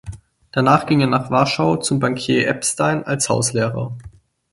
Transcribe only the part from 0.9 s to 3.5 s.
er nach Warschau zum Bankier Epstein als